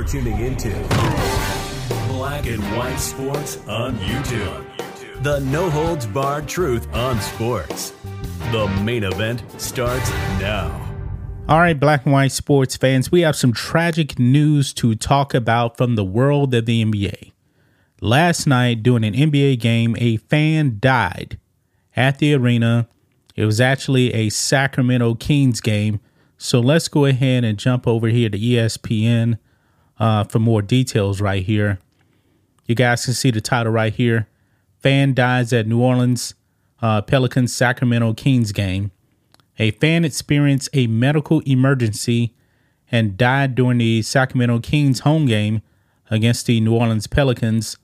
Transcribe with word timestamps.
You're 0.00 0.08
tuning 0.08 0.38
into 0.38 0.70
Black 2.08 2.46
and 2.46 2.62
White 2.74 2.96
Sports 2.96 3.58
on 3.68 3.98
YouTube. 3.98 5.22
The 5.22 5.40
no 5.40 5.68
holds 5.68 6.06
barred 6.06 6.48
truth 6.48 6.90
on 6.94 7.20
sports. 7.20 7.92
The 8.50 8.66
main 8.82 9.04
event 9.04 9.42
starts 9.60 10.08
now. 10.40 10.70
All 11.50 11.58
right, 11.58 11.78
Black 11.78 12.06
and 12.06 12.14
White 12.14 12.32
Sports 12.32 12.78
fans, 12.78 13.12
we 13.12 13.20
have 13.20 13.36
some 13.36 13.52
tragic 13.52 14.18
news 14.18 14.72
to 14.72 14.94
talk 14.94 15.34
about 15.34 15.76
from 15.76 15.96
the 15.96 16.04
world 16.04 16.54
of 16.54 16.64
the 16.64 16.82
NBA. 16.82 17.32
Last 18.00 18.46
night, 18.46 18.82
during 18.82 19.04
an 19.04 19.12
NBA 19.12 19.60
game, 19.60 19.96
a 19.98 20.16
fan 20.16 20.78
died 20.80 21.38
at 21.94 22.20
the 22.20 22.32
arena. 22.32 22.88
It 23.36 23.44
was 23.44 23.60
actually 23.60 24.14
a 24.14 24.30
Sacramento 24.30 25.16
Kings 25.16 25.60
game. 25.60 26.00
So 26.38 26.58
let's 26.58 26.88
go 26.88 27.04
ahead 27.04 27.44
and 27.44 27.58
jump 27.58 27.86
over 27.86 28.08
here 28.08 28.30
to 28.30 28.38
ESPN 28.38 29.36
uh, 30.00 30.24
for 30.24 30.40
more 30.40 30.62
details 30.62 31.20
right 31.20 31.44
here. 31.44 31.78
You 32.66 32.74
guys 32.74 33.04
can 33.04 33.14
see 33.14 33.30
the 33.30 33.40
title 33.40 33.72
right 33.72 33.92
here 33.92 34.26
Fan 34.80 35.12
dies 35.12 35.52
at 35.52 35.66
New 35.66 35.80
Orleans 35.80 36.34
uh, 36.80 37.02
Pelicans 37.02 37.52
Sacramento 37.52 38.14
Kings 38.14 38.50
game. 38.50 38.90
A 39.58 39.72
fan 39.72 40.06
experienced 40.06 40.70
a 40.72 40.86
medical 40.86 41.40
emergency 41.40 42.34
and 42.90 43.18
died 43.18 43.54
during 43.54 43.76
the 43.78 44.00
Sacramento 44.00 44.60
Kings 44.60 45.00
home 45.00 45.26
game 45.26 45.60
against 46.10 46.46
the 46.46 46.60
New 46.62 46.74
Orleans 46.74 47.06
Pelicans 47.06 47.76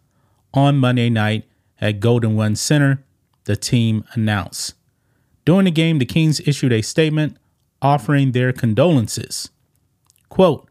on 0.54 0.78
Monday 0.78 1.10
night 1.10 1.44
at 1.78 2.00
Golden 2.00 2.34
One 2.34 2.56
Center, 2.56 3.04
the 3.44 3.56
team 3.56 4.04
announced. 4.14 4.74
During 5.44 5.66
the 5.66 5.70
game, 5.70 5.98
the 5.98 6.06
Kings 6.06 6.40
issued 6.40 6.72
a 6.72 6.80
statement 6.80 7.36
offering 7.82 8.32
their 8.32 8.54
condolences. 8.54 9.50
Quote, 10.30 10.65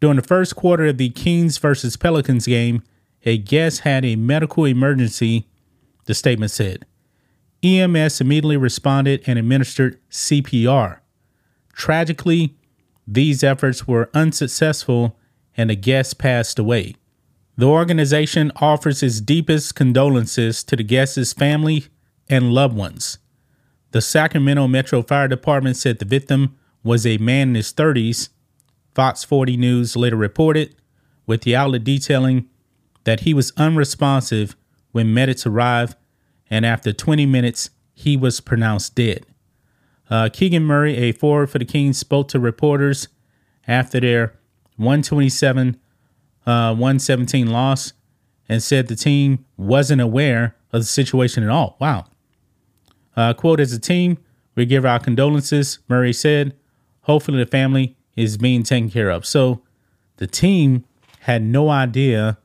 during 0.00 0.16
the 0.16 0.22
first 0.22 0.56
quarter 0.56 0.86
of 0.86 0.98
the 0.98 1.10
Kings 1.10 1.58
versus 1.58 1.96
Pelicans 1.96 2.46
game, 2.46 2.82
a 3.24 3.38
guest 3.38 3.80
had 3.80 4.04
a 4.04 4.16
medical 4.16 4.64
emergency, 4.64 5.48
the 6.04 6.14
statement 6.14 6.50
said. 6.50 6.84
EMS 7.62 8.20
immediately 8.20 8.56
responded 8.56 9.22
and 9.26 9.38
administered 9.38 9.98
CPR. 10.10 10.98
Tragically, 11.72 12.54
these 13.06 13.42
efforts 13.42 13.86
were 13.86 14.10
unsuccessful 14.14 15.18
and 15.56 15.70
the 15.70 15.76
guest 15.76 16.18
passed 16.18 16.58
away. 16.58 16.94
The 17.56 17.66
organization 17.66 18.52
offers 18.56 19.02
its 19.02 19.20
deepest 19.20 19.74
condolences 19.74 20.62
to 20.64 20.76
the 20.76 20.82
guest's 20.82 21.32
family 21.32 21.86
and 22.28 22.52
loved 22.52 22.76
ones. 22.76 23.18
The 23.92 24.02
Sacramento 24.02 24.68
Metro 24.68 25.02
Fire 25.02 25.28
Department 25.28 25.76
said 25.76 25.98
the 25.98 26.04
victim 26.04 26.56
was 26.82 27.06
a 27.06 27.16
man 27.18 27.50
in 27.50 27.54
his 27.54 27.72
30s. 27.72 28.28
Fox 28.96 29.22
40 29.24 29.58
News 29.58 29.94
later 29.94 30.16
reported, 30.16 30.74
with 31.26 31.42
the 31.42 31.54
outlet 31.54 31.84
detailing 31.84 32.48
that 33.04 33.20
he 33.20 33.34
was 33.34 33.52
unresponsive 33.58 34.56
when 34.92 35.12
medics 35.12 35.44
arrived, 35.44 35.94
and 36.48 36.64
after 36.64 36.94
20 36.94 37.26
minutes, 37.26 37.68
he 37.92 38.16
was 38.16 38.40
pronounced 38.40 38.94
dead. 38.94 39.26
Uh, 40.08 40.30
Keegan 40.32 40.64
Murray, 40.64 40.96
a 40.96 41.12
forward 41.12 41.50
for 41.50 41.58
the 41.58 41.66
Kings, 41.66 41.98
spoke 41.98 42.28
to 42.28 42.40
reporters 42.40 43.08
after 43.68 44.00
their 44.00 44.38
127 44.76 45.78
uh, 46.46 46.70
117 46.70 47.48
loss 47.48 47.92
and 48.48 48.62
said 48.62 48.88
the 48.88 48.96
team 48.96 49.44
wasn't 49.58 50.00
aware 50.00 50.56
of 50.72 50.80
the 50.80 50.86
situation 50.86 51.42
at 51.42 51.50
all. 51.50 51.76
Wow. 51.78 52.06
Uh, 53.14 53.34
quote, 53.34 53.60
as 53.60 53.74
a 53.74 53.78
team, 53.78 54.16
we 54.54 54.64
give 54.64 54.86
our 54.86 55.00
condolences, 55.00 55.80
Murray 55.86 56.14
said. 56.14 56.56
Hopefully 57.02 57.38
the 57.38 57.50
family 57.50 57.96
is 58.16 58.38
being 58.38 58.62
taken 58.62 58.90
care 58.90 59.10
of. 59.10 59.24
So 59.26 59.62
the 60.16 60.26
team 60.26 60.84
had 61.20 61.42
no 61.42 61.68
idea 61.68 62.38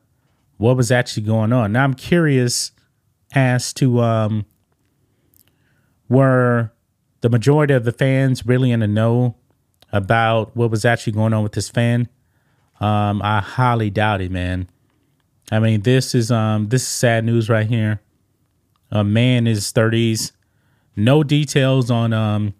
what 0.58 0.76
was 0.76 0.92
actually 0.92 1.24
going 1.24 1.52
on. 1.52 1.72
Now 1.72 1.84
I'm 1.84 1.94
curious 1.94 2.72
as 3.34 3.72
to 3.74 4.00
um, 4.00 4.44
were 6.08 6.70
the 7.22 7.30
majority 7.30 7.72
of 7.74 7.84
the 7.84 7.92
fans 7.92 8.44
really 8.44 8.70
in 8.70 8.80
the 8.80 8.86
know 8.86 9.36
about 9.92 10.56
what 10.56 10.70
was 10.70 10.84
actually 10.84 11.12
going 11.12 11.32
on 11.32 11.42
with 11.42 11.52
this 11.52 11.68
fan? 11.68 12.08
Um, 12.80 13.22
I 13.22 13.40
highly 13.40 13.90
doubt 13.90 14.20
it, 14.20 14.30
man. 14.30 14.68
I 15.50 15.58
mean, 15.60 15.82
this 15.82 16.14
is 16.14 16.30
um 16.30 16.68
this 16.68 16.82
is 16.82 16.88
sad 16.88 17.24
news 17.24 17.48
right 17.48 17.66
here. 17.66 18.00
A 18.90 19.04
man 19.04 19.38
in 19.38 19.46
his 19.46 19.70
thirties, 19.70 20.32
no 20.96 21.22
details 21.22 21.90
on 21.90 22.12
um 22.12 22.54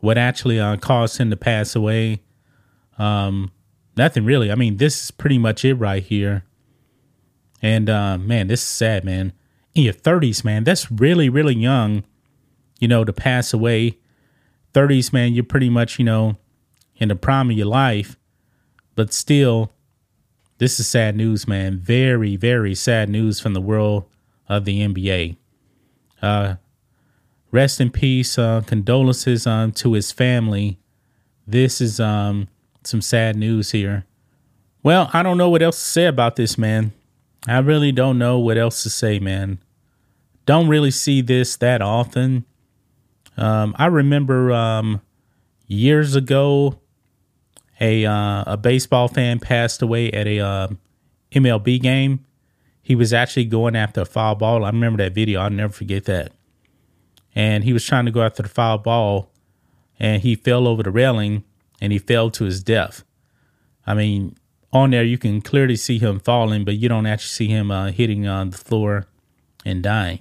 what 0.00 0.18
actually 0.18 0.58
uh, 0.58 0.76
caused 0.76 1.18
him 1.18 1.30
to 1.30 1.36
pass 1.36 1.76
away. 1.76 2.20
Um, 2.98 3.52
nothing 3.96 4.24
really. 4.24 4.50
I 4.50 4.54
mean, 4.54 4.76
this 4.76 5.04
is 5.04 5.10
pretty 5.10 5.38
much 5.38 5.64
it 5.64 5.74
right 5.74 6.02
here. 6.02 6.44
And 7.60 7.88
uh, 7.88 8.18
man, 8.18 8.48
this 8.48 8.60
is 8.60 8.68
sad, 8.68 9.04
man. 9.04 9.32
In 9.74 9.84
your 9.84 9.92
thirties, 9.92 10.44
man, 10.44 10.64
that's 10.64 10.90
really 10.90 11.28
really 11.28 11.54
young. 11.54 12.04
You 12.80 12.88
know, 12.88 13.04
to 13.04 13.12
pass 13.12 13.52
away. 13.52 13.98
Thirties, 14.74 15.12
man, 15.12 15.32
you're 15.32 15.44
pretty 15.44 15.70
much 15.70 15.98
you 15.98 16.04
know 16.04 16.36
in 16.96 17.08
the 17.08 17.16
prime 17.16 17.50
of 17.50 17.56
your 17.56 17.66
life 17.66 18.16
but 18.94 19.12
still, 19.12 19.72
this 20.58 20.78
is 20.78 20.86
sad 20.86 21.16
news, 21.16 21.48
man. 21.48 21.78
Very, 21.78 22.36
very 22.36 22.74
sad 22.74 23.08
news 23.08 23.40
from 23.40 23.54
the 23.54 23.60
world 23.60 24.04
of 24.48 24.64
the 24.64 24.80
NBA. 24.80 25.36
Uh, 26.20 26.56
rest 27.50 27.80
in 27.80 27.90
peace. 27.90 28.38
Uh, 28.38 28.62
condolences 28.66 29.46
um, 29.46 29.72
to 29.72 29.94
his 29.94 30.12
family. 30.12 30.78
This 31.46 31.80
is 31.80 31.98
um, 31.98 32.48
some 32.86 33.00
sad 33.00 33.36
news 33.36 33.70
here. 33.70 34.04
Well, 34.82 35.10
I 35.12 35.22
don't 35.22 35.38
know 35.38 35.48
what 35.48 35.62
else 35.62 35.76
to 35.76 35.88
say 35.88 36.06
about 36.06 36.36
this, 36.36 36.58
man. 36.58 36.92
I 37.46 37.58
really 37.58 37.92
don't 37.92 38.18
know 38.18 38.38
what 38.38 38.58
else 38.58 38.82
to 38.82 38.90
say, 38.90 39.18
man. 39.18 39.58
Don't 40.46 40.68
really 40.68 40.90
see 40.90 41.20
this 41.20 41.56
that 41.56 41.82
often. 41.82 42.44
Um, 43.36 43.74
I 43.78 43.86
remember 43.86 44.52
um, 44.52 45.00
years 45.66 46.14
ago, 46.14 46.78
a 47.80 48.04
uh, 48.04 48.44
a 48.46 48.56
baseball 48.56 49.08
fan 49.08 49.38
passed 49.38 49.82
away 49.82 50.10
at 50.12 50.26
a 50.26 50.40
uh, 50.40 50.68
MLB 51.32 51.80
game. 51.80 52.24
He 52.82 52.94
was 52.94 53.12
actually 53.12 53.44
going 53.44 53.76
after 53.76 54.02
a 54.02 54.04
foul 54.04 54.34
ball. 54.34 54.64
I 54.64 54.70
remember 54.70 55.02
that 55.02 55.14
video. 55.14 55.40
I'll 55.40 55.50
never 55.50 55.72
forget 55.72 56.04
that. 56.04 56.32
And 57.34 57.64
he 57.64 57.72
was 57.72 57.84
trying 57.84 58.04
to 58.04 58.10
go 58.10 58.22
after 58.22 58.42
the 58.42 58.48
foul 58.48 58.78
ball, 58.78 59.30
and 59.98 60.22
he 60.22 60.34
fell 60.34 60.66
over 60.68 60.82
the 60.82 60.90
railing, 60.90 61.44
and 61.82 61.92
he 61.92 61.98
fell 61.98 62.30
to 62.30 62.44
his 62.44 62.62
death. 62.62 63.02
I 63.84 63.94
mean, 63.94 64.36
on 64.72 64.90
there 64.90 65.02
you 65.02 65.18
can 65.18 65.42
clearly 65.42 65.74
see 65.74 65.98
him 65.98 66.20
falling, 66.20 66.64
but 66.64 66.76
you 66.76 66.88
don't 66.88 67.06
actually 67.06 67.46
see 67.46 67.48
him 67.48 67.72
uh, 67.72 67.90
hitting 67.90 68.24
on 68.28 68.50
the 68.50 68.56
floor 68.56 69.08
and 69.64 69.82
dying. 69.82 70.20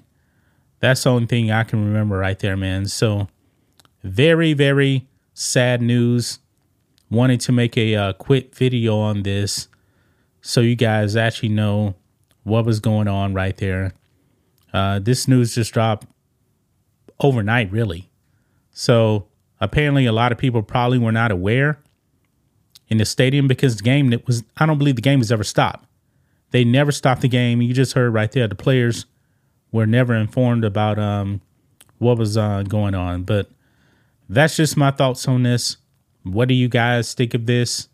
That's 0.79 1.03
the 1.03 1.11
only 1.11 1.27
thing 1.27 1.51
I 1.51 1.63
can 1.63 1.85
remember 1.85 2.17
right 2.17 2.39
there, 2.39 2.57
man. 2.57 2.88
So, 2.88 3.27
very, 4.03 4.53
very 4.53 5.07
sad 5.35 5.83
news 5.83 6.39
wanted 7.11 7.39
to 7.41 7.51
make 7.51 7.77
a 7.77 7.95
uh, 7.95 8.13
quick 8.13 8.55
video 8.55 8.97
on 8.97 9.21
this 9.21 9.67
so 10.41 10.61
you 10.61 10.75
guys 10.75 11.16
actually 11.16 11.50
know 11.50 11.94
what 12.41 12.66
was 12.66 12.79
going 12.79 13.07
on 13.07 13.35
right 13.35 13.55
there. 13.57 13.94
Uh, 14.73 14.97
this 14.97 15.27
news 15.27 15.53
just 15.53 15.71
dropped 15.71 16.07
overnight, 17.19 17.71
really. 17.71 18.09
So 18.71 19.27
apparently, 19.61 20.05
a 20.05 20.11
lot 20.11 20.33
of 20.33 20.38
people 20.38 20.61
probably 20.61 20.97
were 20.97 21.11
not 21.11 21.31
aware 21.31 21.79
in 22.89 22.97
the 22.97 23.05
stadium 23.05 23.47
because 23.47 23.77
the 23.77 23.83
game 23.83 24.09
that 24.09 24.27
was 24.27 24.44
I 24.57 24.66
don't 24.66 24.77
believe 24.77 24.97
the 24.97 25.01
game 25.01 25.19
was 25.19 25.31
ever 25.31 25.45
stopped. 25.45 25.88
They 26.51 26.66
never 26.66 26.91
stopped 26.91 27.22
the 27.22 27.29
game. 27.29 27.61
You 27.61 27.73
just 27.73 27.94
heard 27.94 28.13
right 28.13 28.29
there 28.29 28.47
the 28.47 28.55
players 28.55 29.05
were 29.71 29.85
never 29.85 30.13
informed 30.13 30.66
about 30.66 31.00
um, 31.00 31.39
what 31.97 32.17
was 32.17 32.35
uh, 32.35 32.63
going 32.63 32.94
on. 32.94 33.23
But 33.23 33.50
that's 34.27 34.57
just 34.57 34.75
my 34.75 34.91
thoughts 34.91 35.27
on 35.27 35.44
this. 35.44 35.77
What 36.23 36.50
do 36.50 36.53
you 36.53 36.67
guys 36.67 37.13
think 37.13 37.33
of 37.33 37.45
this? 37.45 37.88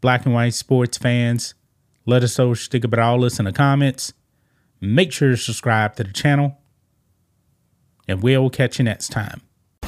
Black 0.00 0.26
and 0.26 0.34
white 0.34 0.54
sports 0.54 0.98
fans, 0.98 1.54
let 2.04 2.22
us 2.22 2.36
know 2.36 2.48
what 2.48 2.60
you 2.60 2.66
think 2.66 2.84
about 2.84 3.00
all 3.00 3.20
this 3.20 3.38
in 3.38 3.46
the 3.46 3.52
comments. 3.52 4.12
Make 4.80 5.12
sure 5.12 5.30
to 5.30 5.36
subscribe 5.36 5.96
to 5.96 6.04
the 6.04 6.12
channel, 6.12 6.58
and 8.06 8.22
we'll 8.22 8.50
catch 8.50 8.78
you 8.78 8.84
next 8.84 9.08
time. 9.08 9.40